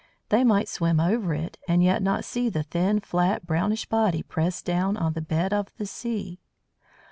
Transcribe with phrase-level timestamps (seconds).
[0.29, 4.65] They might swim over it, and yet not see the thin, flat, brownish body pressed
[4.65, 6.39] down on the bed of the sea.